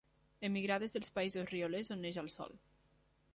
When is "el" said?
2.23-2.31